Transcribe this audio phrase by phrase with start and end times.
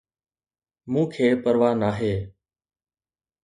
[0.91, 2.15] مون کي پرواه ناهي